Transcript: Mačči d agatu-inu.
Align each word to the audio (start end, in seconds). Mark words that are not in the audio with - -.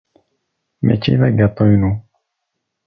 Mačči 0.85 1.13
d 1.19 1.21
agatu-inu. 1.27 1.91